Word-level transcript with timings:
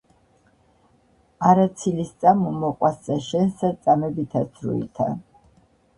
არა 1.49 1.67
ცილი-სწამო 1.83 2.55
მოყვასსა 2.63 3.21
შენსა 3.29 3.73
წამებითა 3.85 4.43
ცრუითა. 4.57 5.13